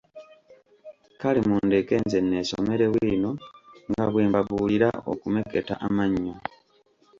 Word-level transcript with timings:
kale 1.19 1.39
mundeke 1.49 1.95
nze 2.03 2.19
neesomere 2.23 2.85
bwino 2.93 3.31
nga 3.89 4.03
bwe 4.11 4.23
mbabuulira 4.29 4.89
okumeketa 5.11 5.73
amannyo. 5.87 6.35